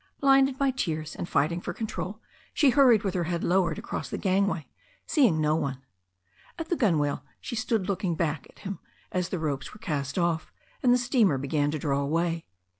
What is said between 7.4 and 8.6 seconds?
stood looking back at